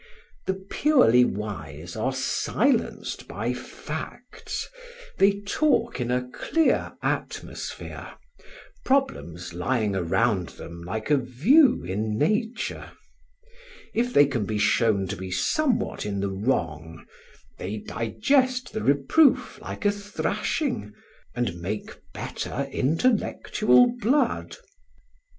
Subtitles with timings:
[0.47, 4.67] The purely wise are silenced by facts;
[5.19, 8.13] they talk in a clear atmosphere,
[8.83, 12.93] problems lying around them like a view in nature;
[13.93, 17.05] if they can be shown to be somewhat in the wrong,
[17.59, 20.93] they digest the reproof like a thrashing,
[21.35, 24.57] and make better intellectual blood.